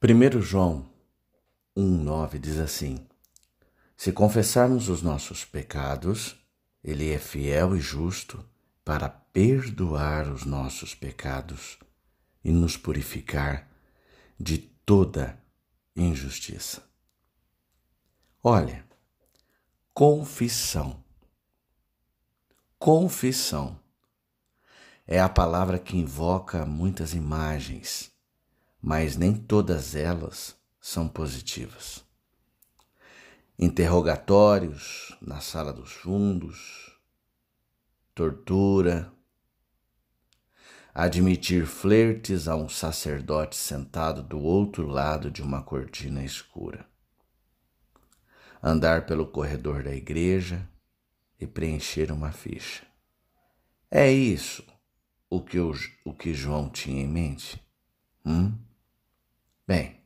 1 0.00 0.40
João 0.40 0.88
1,9 1.76 2.38
diz 2.38 2.56
assim: 2.60 3.04
Se 3.96 4.12
confessarmos 4.12 4.88
os 4.88 5.02
nossos 5.02 5.44
pecados, 5.44 6.36
Ele 6.84 7.10
é 7.10 7.18
fiel 7.18 7.74
e 7.74 7.80
justo 7.80 8.48
para 8.84 9.08
perdoar 9.08 10.28
os 10.28 10.44
nossos 10.44 10.94
pecados 10.94 11.80
e 12.44 12.52
nos 12.52 12.76
purificar 12.76 13.68
de 14.38 14.58
toda 14.58 15.36
injustiça. 15.96 16.80
Olha, 18.40 18.84
confissão. 19.92 21.02
Confissão 22.78 23.76
é 25.08 25.18
a 25.20 25.28
palavra 25.28 25.76
que 25.76 25.96
invoca 25.96 26.64
muitas 26.64 27.14
imagens 27.14 28.16
mas 28.82 29.16
nem 29.16 29.34
todas 29.34 29.94
elas 29.94 30.56
são 30.80 31.08
positivas. 31.08 32.04
Interrogatórios 33.58 35.16
na 35.20 35.40
sala 35.40 35.72
dos 35.72 35.92
fundos, 35.92 36.96
tortura, 38.14 39.12
admitir 40.94 41.66
flertes 41.66 42.48
a 42.48 42.56
um 42.56 42.68
sacerdote 42.68 43.56
sentado 43.56 44.22
do 44.22 44.40
outro 44.40 44.86
lado 44.86 45.30
de 45.30 45.42
uma 45.42 45.62
cortina 45.62 46.24
escura, 46.24 46.86
andar 48.62 49.06
pelo 49.06 49.26
corredor 49.26 49.82
da 49.82 49.94
igreja 49.94 50.68
e 51.38 51.46
preencher 51.46 52.10
uma 52.10 52.32
ficha. 52.32 52.86
É 53.90 54.10
isso 54.10 54.64
o 55.30 55.40
que, 55.40 55.58
o, 55.58 55.72
o 56.04 56.12
que 56.12 56.34
João 56.34 56.68
tinha 56.68 57.02
em 57.02 57.08
mente? 57.08 57.62
Hum? 58.24 58.52
Bem, 59.68 60.00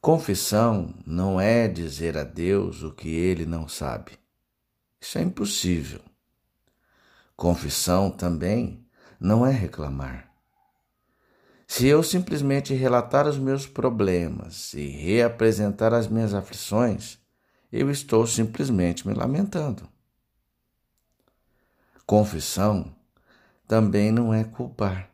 confissão 0.00 0.92
não 1.06 1.40
é 1.40 1.68
dizer 1.68 2.18
a 2.18 2.24
Deus 2.24 2.82
o 2.82 2.90
que 2.90 3.08
ele 3.08 3.46
não 3.46 3.68
sabe. 3.68 4.18
Isso 5.00 5.18
é 5.18 5.22
impossível. 5.22 6.00
Confissão 7.36 8.10
também 8.10 8.84
não 9.20 9.46
é 9.46 9.52
reclamar. 9.52 10.34
Se 11.64 11.86
eu 11.86 12.02
simplesmente 12.02 12.74
relatar 12.74 13.24
os 13.28 13.38
meus 13.38 13.68
problemas 13.68 14.74
e 14.74 14.88
reapresentar 14.88 15.94
as 15.94 16.08
minhas 16.08 16.34
aflições, 16.34 17.20
eu 17.70 17.88
estou 17.88 18.26
simplesmente 18.26 19.06
me 19.06 19.14
lamentando. 19.14 19.88
Confissão 22.04 22.92
também 23.68 24.10
não 24.10 24.34
é 24.34 24.42
culpar 24.42 25.08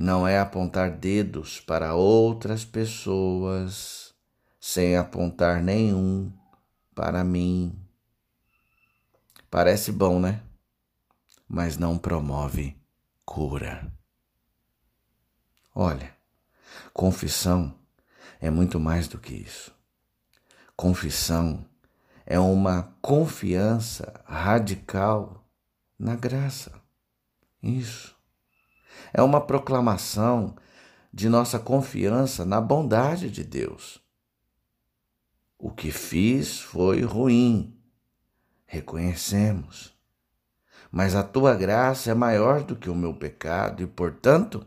não 0.00 0.28
é 0.28 0.38
apontar 0.38 0.92
dedos 0.92 1.58
para 1.60 1.92
outras 1.96 2.64
pessoas 2.64 4.14
sem 4.60 4.96
apontar 4.96 5.60
nenhum 5.60 6.32
para 6.94 7.24
mim. 7.24 7.76
Parece 9.50 9.90
bom, 9.90 10.20
né? 10.20 10.40
Mas 11.48 11.76
não 11.76 11.98
promove 11.98 12.80
cura. 13.24 13.92
Olha, 15.74 16.14
confissão 16.92 17.74
é 18.40 18.50
muito 18.50 18.78
mais 18.78 19.08
do 19.08 19.18
que 19.18 19.34
isso. 19.34 19.74
Confissão 20.76 21.66
é 22.24 22.38
uma 22.38 22.96
confiança 23.02 24.22
radical 24.24 25.44
na 25.98 26.14
graça. 26.14 26.80
Isso 27.60 28.17
é 29.12 29.22
uma 29.22 29.40
proclamação 29.40 30.56
de 31.12 31.28
nossa 31.28 31.58
confiança 31.58 32.44
na 32.44 32.60
bondade 32.60 33.30
de 33.30 33.42
Deus. 33.42 34.00
O 35.58 35.70
que 35.70 35.90
fiz 35.90 36.60
foi 36.60 37.02
ruim, 37.02 37.76
reconhecemos. 38.66 39.96
Mas 40.90 41.14
a 41.14 41.22
tua 41.22 41.54
graça 41.54 42.10
é 42.10 42.14
maior 42.14 42.62
do 42.62 42.76
que 42.76 42.88
o 42.88 42.94
meu 42.94 43.14
pecado 43.14 43.82
e, 43.82 43.86
portanto, 43.86 44.66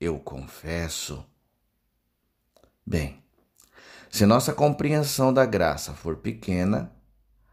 eu 0.00 0.18
confesso. 0.18 1.24
Bem, 2.86 3.22
se 4.08 4.24
nossa 4.24 4.54
compreensão 4.54 5.32
da 5.32 5.44
graça 5.44 5.92
for 5.92 6.16
pequena, 6.16 6.92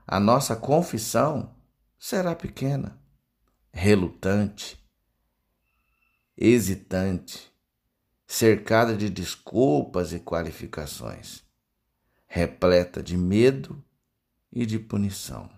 a 0.08 0.20
nossa 0.20 0.56
confissão 0.56 1.54
será 1.98 2.36
pequena, 2.36 2.98
relutante 3.74 4.85
hesitante, 6.38 7.52
cercada 8.28 8.96
de 8.96 9.10
desculpas 9.10 10.12
e 10.12 10.20
qualificações, 10.20 11.44
repleta 12.28 13.02
de 13.02 13.16
medo 13.16 13.84
e 14.52 14.66
de 14.66 14.78
punição. 14.78 15.50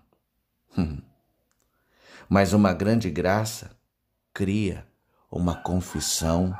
Mas 2.28 2.52
uma 2.52 2.72
grande 2.72 3.10
graça 3.10 3.76
cria 4.32 4.86
uma 5.30 5.56
confissão 5.62 6.56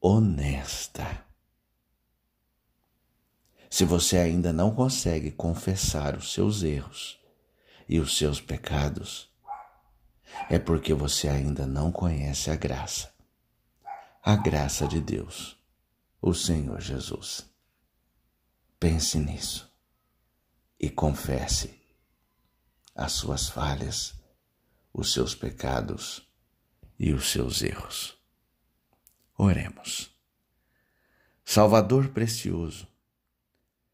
honesta. 0.00 1.24
Se 3.70 3.84
você 3.84 4.18
ainda 4.18 4.52
não 4.52 4.74
consegue 4.74 5.30
confessar 5.30 6.16
os 6.16 6.34
seus 6.34 6.62
erros 6.62 7.18
e 7.88 7.98
os 7.98 8.18
seus 8.18 8.40
pecados, 8.40 9.30
é 10.50 10.58
porque 10.58 10.92
você 10.92 11.28
ainda 11.28 11.66
não 11.66 11.90
conhece 11.90 12.50
a 12.50 12.56
graça 12.56 13.11
a 14.24 14.36
graça 14.36 14.86
de 14.86 15.00
Deus, 15.00 15.58
o 16.20 16.32
Senhor 16.32 16.80
Jesus. 16.80 17.44
Pense 18.78 19.18
nisso 19.18 19.68
e 20.78 20.88
confesse 20.88 21.74
as 22.94 23.10
suas 23.12 23.48
falhas, 23.48 24.14
os 24.94 25.12
seus 25.12 25.34
pecados 25.34 26.22
e 26.96 27.12
os 27.12 27.32
seus 27.32 27.62
erros. 27.62 28.16
Oremos. 29.36 30.16
Salvador 31.44 32.10
precioso, 32.10 32.86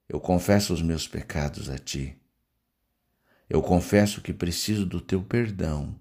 eu 0.06 0.21
confesso 0.21 0.75
os 0.75 0.83
meus 0.83 1.09
pecados 1.09 1.71
a 1.71 1.78
Ti. 1.78 2.21
Eu 3.49 3.62
confesso 3.62 4.21
que 4.21 4.34
preciso 4.34 4.84
do 4.84 5.00
Teu 5.00 5.22
perdão. 5.22 5.99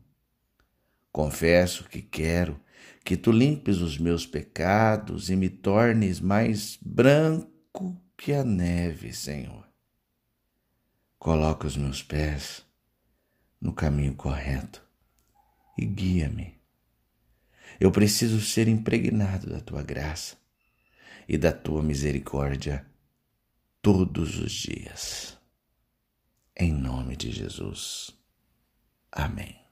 Confesso 1.18 1.86
que 1.86 2.00
quero 2.00 2.62
que 3.04 3.18
tu 3.18 3.32
limpes 3.32 3.78
os 3.78 3.98
meus 3.98 4.28
pecados 4.28 5.32
e 5.32 5.36
me 5.36 5.50
tornes 5.50 6.20
mais 6.20 6.78
branco 6.80 8.00
que 8.16 8.34
a 8.34 8.44
neve, 8.44 9.12
Senhor. 9.12 9.68
Coloca 11.18 11.66
os 11.66 11.76
meus 11.76 12.04
pés 12.04 12.64
no 13.60 13.74
caminho 13.74 14.14
correto 14.14 14.88
e 15.76 15.88
guia-me. 15.88 16.62
Eu 17.80 17.92
preciso 17.92 18.40
ser 18.40 18.68
impregnado 18.68 19.50
da 19.50 19.60
tua 19.60 19.82
graça 19.82 20.38
e 21.28 21.36
da 21.36 21.52
tua 21.52 21.82
misericórdia 21.82 22.86
todos 23.82 24.38
os 24.38 24.52
dias. 24.52 25.36
Em 26.56 26.72
nome 26.72 27.16
de 27.16 27.32
Jesus. 27.32 28.16
Amém. 29.12 29.67